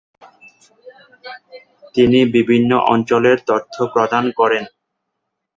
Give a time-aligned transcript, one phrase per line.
[1.95, 4.63] তিনি বিভিন্ন অঞ্চলের তথ্য প্রদান করেন।